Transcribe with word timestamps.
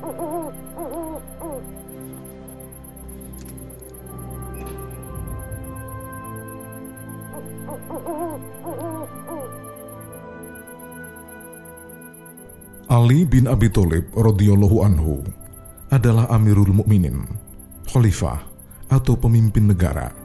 Ali 0.00 0.08
bin 13.28 13.44
Abi 13.44 13.68
Thalib 13.68 14.08
radhiyallahu 14.16 14.76
anhu 14.80 15.20
adalah 15.92 16.32
Amirul 16.32 16.72
Mukminin, 16.72 17.28
khalifah 17.84 18.40
atau 18.88 19.20
pemimpin 19.20 19.68
negara. 19.68 20.16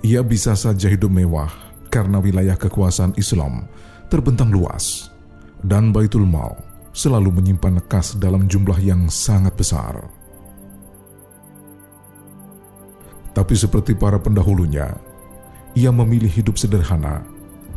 Ia 0.00 0.24
bisa 0.24 0.56
saja 0.56 0.88
hidup 0.88 1.12
mewah 1.12 1.52
karena 1.92 2.16
wilayah 2.16 2.56
kekuasaan 2.56 3.12
Islam 3.20 3.68
terbentang 4.08 4.48
luas 4.48 5.12
dan 5.60 5.92
Baitul 5.92 6.24
maal 6.24 6.69
selalu 6.90 7.30
menyimpan 7.42 7.82
kas 7.86 8.18
dalam 8.18 8.46
jumlah 8.50 8.78
yang 8.82 9.06
sangat 9.06 9.54
besar. 9.54 10.02
Tapi 13.30 13.54
seperti 13.54 13.94
para 13.94 14.18
pendahulunya, 14.18 14.90
ia 15.78 15.94
memilih 15.94 16.28
hidup 16.28 16.58
sederhana, 16.58 17.22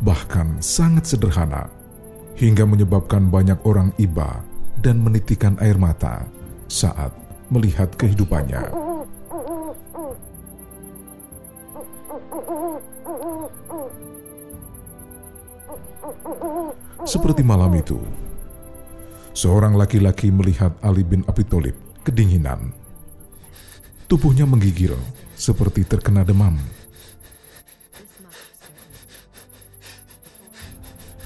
bahkan 0.02 0.58
sangat 0.58 1.06
sederhana 1.06 1.70
hingga 2.34 2.66
menyebabkan 2.66 3.30
banyak 3.30 3.56
orang 3.62 3.94
iba 4.02 4.42
dan 4.82 4.98
menitikan 4.98 5.54
air 5.62 5.78
mata 5.78 6.26
saat 6.66 7.14
melihat 7.54 7.86
kehidupannya. 7.94 8.66
Seperti 17.04 17.46
malam 17.46 17.70
itu, 17.78 18.00
seorang 19.34 19.74
laki-laki 19.74 20.30
melihat 20.30 20.72
Ali 20.80 21.02
bin 21.02 21.26
Abi 21.26 21.42
Thalib 21.42 21.74
kedinginan. 22.06 22.70
Tubuhnya 24.06 24.46
menggigil 24.46 24.94
seperti 25.34 25.82
terkena 25.82 26.22
demam. 26.22 26.54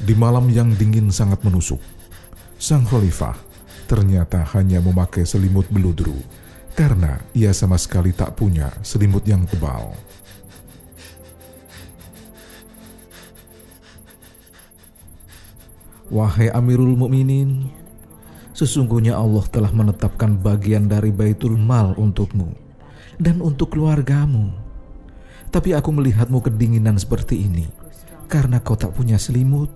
Di 0.00 0.16
malam 0.16 0.48
yang 0.48 0.72
dingin 0.72 1.12
sangat 1.12 1.44
menusuk, 1.44 1.82
sang 2.56 2.88
khalifah 2.88 3.36
ternyata 3.84 4.40
hanya 4.56 4.80
memakai 4.80 5.28
selimut 5.28 5.68
beludru 5.68 6.16
karena 6.72 7.20
ia 7.36 7.52
sama 7.52 7.76
sekali 7.76 8.16
tak 8.16 8.38
punya 8.38 8.72
selimut 8.80 9.26
yang 9.28 9.44
tebal. 9.44 9.92
Wahai 16.08 16.48
Amirul 16.48 16.96
Mukminin, 16.96 17.68
sesungguhnya 18.58 19.14
Allah 19.14 19.46
telah 19.46 19.70
menetapkan 19.70 20.34
bagian 20.34 20.90
dari 20.90 21.14
Baitul 21.14 21.54
Mal 21.54 21.94
untukmu 21.94 22.50
dan 23.22 23.38
untuk 23.38 23.78
keluargamu. 23.78 24.50
Tapi 25.54 25.78
aku 25.78 25.94
melihatmu 25.94 26.42
kedinginan 26.42 26.98
seperti 26.98 27.46
ini 27.46 27.70
karena 28.26 28.58
kau 28.58 28.74
tak 28.74 28.92
punya 28.98 29.16
selimut 29.16 29.70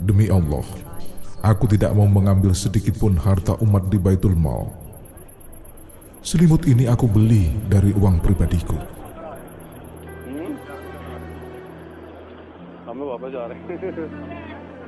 Demi 0.00 0.32
Allah, 0.32 0.64
aku 1.44 1.68
tidak 1.68 1.92
mau 1.92 2.08
mengambil 2.08 2.56
sedikit 2.56 2.96
pun 2.96 3.20
harta 3.20 3.52
umat 3.60 3.92
di 3.92 4.00
Baitul 4.00 4.32
Mal. 4.32 4.64
Selimut 6.24 6.64
ini 6.64 6.88
aku 6.88 7.04
beli 7.04 7.52
dari 7.68 7.92
uang 7.92 8.24
pribadiku. 8.24 8.80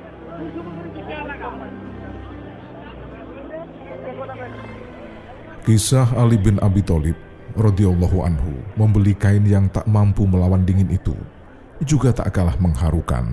Kisah 5.62 6.10
Ali 6.19 6.34
bin 6.43 6.59
Abi 6.59 6.82
Thalib 6.82 7.15
radhiyallahu 7.54 8.19
anhu 8.26 8.53
membeli 8.75 9.15
kain 9.15 9.47
yang 9.47 9.71
tak 9.71 9.87
mampu 9.87 10.26
melawan 10.26 10.66
dingin 10.66 10.91
itu 10.91 11.15
juga 11.87 12.10
tak 12.10 12.34
kalah 12.34 12.59
mengharukan. 12.59 13.31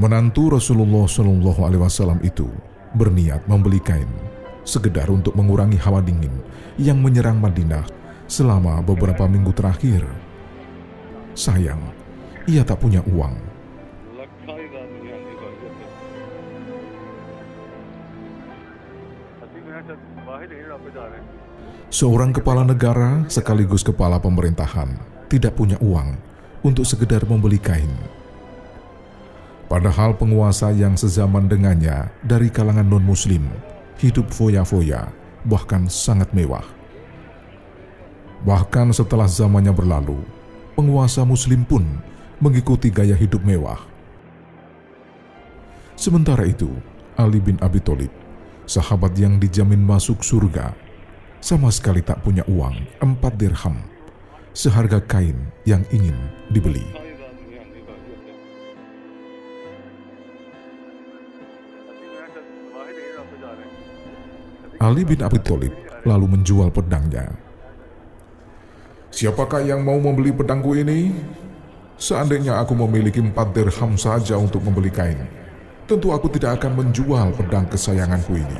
Menantu 0.00 0.56
Rasulullah 0.56 1.04
Shallallahu 1.04 1.60
Alaihi 1.60 1.82
Wasallam 1.82 2.18
itu 2.24 2.48
berniat 2.96 3.44
membeli 3.44 3.78
kain 3.78 4.08
sekedar 4.64 5.06
untuk 5.12 5.36
mengurangi 5.36 5.76
hawa 5.76 6.00
dingin 6.00 6.32
yang 6.80 6.98
menyerang 6.98 7.36
Madinah 7.36 7.84
selama 8.24 8.80
beberapa 8.80 9.28
minggu 9.28 9.52
terakhir. 9.52 10.29
Sayang, 11.34 11.80
ia 12.46 12.62
tak 12.66 12.82
punya 12.82 13.00
uang. 13.06 13.34
Seorang 21.90 22.30
kepala 22.30 22.62
negara 22.62 23.26
sekaligus 23.26 23.82
kepala 23.82 24.22
pemerintahan 24.22 24.94
tidak 25.26 25.58
punya 25.58 25.74
uang 25.82 26.14
untuk 26.62 26.86
sekedar 26.86 27.26
membeli 27.26 27.58
kain 27.58 27.90
Padahal 29.70 30.18
penguasa 30.18 30.74
yang 30.74 30.98
sezaman 30.98 31.46
dengannya 31.46 32.10
dari 32.26 32.50
kalangan 32.50 32.82
non-muslim 32.82 33.46
hidup 34.02 34.26
foya-foya, 34.26 35.14
bahkan 35.46 35.86
sangat 35.86 36.26
mewah. 36.34 36.66
Bahkan 38.42 38.90
setelah 38.90 39.30
zamannya 39.30 39.70
berlalu, 39.70 40.18
penguasa 40.80 41.28
muslim 41.28 41.60
pun 41.68 41.84
mengikuti 42.40 42.88
gaya 42.88 43.12
hidup 43.12 43.44
mewah. 43.44 43.76
Sementara 45.92 46.48
itu, 46.48 46.72
Ali 47.20 47.36
bin 47.36 47.60
Abi 47.60 47.84
Thalib, 47.84 48.08
sahabat 48.64 49.12
yang 49.20 49.36
dijamin 49.36 49.84
masuk 49.84 50.24
surga, 50.24 50.72
sama 51.44 51.68
sekali 51.68 52.00
tak 52.00 52.24
punya 52.24 52.40
uang 52.48 52.80
empat 52.96 53.36
dirham, 53.36 53.76
seharga 54.56 55.04
kain 55.04 55.36
yang 55.68 55.84
ingin 55.92 56.16
dibeli. 56.48 56.88
Ali 64.80 65.04
bin 65.04 65.20
Abi 65.20 65.36
Thalib 65.44 65.76
lalu 66.08 66.40
menjual 66.40 66.72
pedangnya. 66.72 67.49
Siapakah 69.10 69.66
yang 69.66 69.82
mau 69.82 69.98
membeli 69.98 70.30
pedangku 70.30 70.78
ini? 70.78 71.10
Seandainya 71.98 72.62
aku 72.62 72.78
memiliki 72.78 73.18
empat 73.18 73.52
dirham 73.52 73.98
saja 73.98 74.38
untuk 74.38 74.62
membeli 74.62 74.88
kain, 74.88 75.18
tentu 75.84 76.14
aku 76.14 76.30
tidak 76.30 76.62
akan 76.62 76.78
menjual 76.78 77.34
pedang 77.34 77.66
kesayanganku 77.66 78.38
ini. 78.38 78.58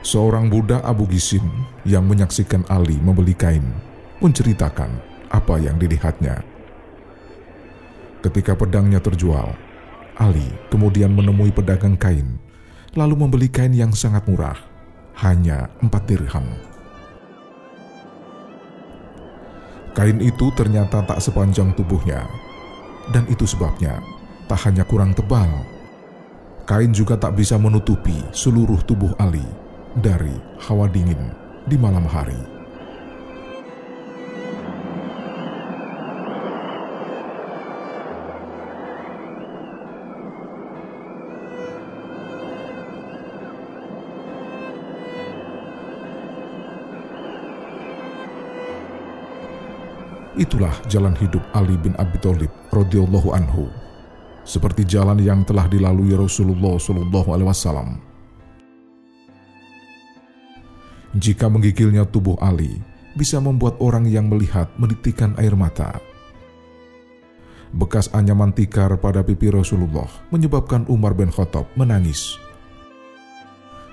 Seorang 0.00 0.48
budak 0.48 0.80
Abu 0.80 1.04
Gisim 1.10 1.44
yang 1.84 2.06
menyaksikan 2.08 2.64
Ali 2.72 2.96
membeli 3.02 3.36
kain 3.36 3.66
menceritakan 4.22 4.94
apa 5.28 5.60
yang 5.60 5.76
dilihatnya. 5.76 6.40
Ketika 8.24 8.56
pedangnya 8.56 9.02
terjual, 9.02 9.58
Ali 10.14 10.46
kemudian 10.70 11.12
menemui 11.12 11.52
pedagang 11.52 11.98
kain, 11.98 12.38
lalu 12.96 13.26
membeli 13.26 13.52
kain 13.52 13.76
yang 13.76 13.92
sangat 13.92 14.24
murah, 14.24 14.69
hanya 15.20 15.68
empat 15.84 16.08
dirham. 16.08 16.46
Kain 19.92 20.16
itu 20.22 20.48
ternyata 20.56 21.04
tak 21.04 21.20
sepanjang 21.20 21.76
tubuhnya, 21.76 22.24
dan 23.12 23.28
itu 23.28 23.44
sebabnya 23.44 24.00
tak 24.48 24.64
hanya 24.64 24.86
kurang 24.86 25.12
tebal, 25.12 25.50
kain 26.64 26.94
juga 26.96 27.20
tak 27.20 27.36
bisa 27.36 27.60
menutupi 27.60 28.16
seluruh 28.32 28.80
tubuh 28.88 29.12
Ali 29.20 29.44
dari 29.98 30.32
hawa 30.64 30.88
dingin 30.88 31.20
di 31.68 31.76
malam 31.76 32.08
hari. 32.08 32.59
Itulah 50.38 50.70
jalan 50.86 51.18
hidup 51.18 51.42
Ali 51.50 51.74
bin 51.74 51.90
Abi 51.98 52.14
Thalib 52.22 52.50
radhiyallahu 52.70 53.34
anhu. 53.34 53.66
Seperti 54.46 54.86
jalan 54.86 55.18
yang 55.18 55.42
telah 55.42 55.66
dilalui 55.66 56.14
Rasulullah 56.14 56.78
Shallallahu 56.78 57.28
alaihi 57.34 57.50
wasallam. 57.50 57.98
Jika 61.18 61.50
menggigilnya 61.50 62.06
tubuh 62.06 62.38
Ali 62.38 62.78
bisa 63.18 63.42
membuat 63.42 63.82
orang 63.82 64.06
yang 64.06 64.30
melihat 64.30 64.70
menitikan 64.78 65.34
air 65.34 65.58
mata. 65.58 65.98
Bekas 67.74 68.06
anyaman 68.14 68.54
tikar 68.54 68.94
pada 69.02 69.26
pipi 69.26 69.50
Rasulullah 69.50 70.06
menyebabkan 70.30 70.86
Umar 70.86 71.18
bin 71.18 71.34
Khattab 71.34 71.66
menangis. 71.74 72.38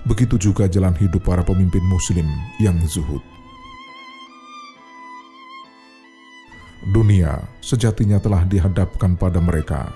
Begitu 0.05 0.37
juga 0.37 0.69
jalan 0.69 0.93
hidup 1.01 1.25
para 1.25 1.41
pemimpin 1.41 1.81
muslim 1.89 2.25
yang 2.61 2.77
zuhud. 2.85 3.36
Dunia 6.87 7.43
sejatinya 7.59 8.15
telah 8.15 8.47
dihadapkan 8.47 9.19
pada 9.19 9.43
mereka, 9.43 9.91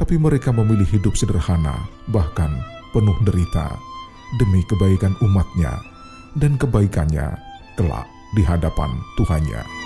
tapi 0.00 0.16
mereka 0.16 0.48
memilih 0.56 0.88
hidup 0.88 1.12
sederhana, 1.12 1.84
bahkan 2.08 2.48
penuh 2.96 3.16
derita 3.28 3.76
demi 4.40 4.64
kebaikan 4.64 5.12
umatnya 5.20 5.76
dan 6.40 6.56
kebaikannya 6.56 7.36
kelak 7.76 8.08
di 8.32 8.40
hadapan 8.40 8.88
Tuhannya. 9.20 9.79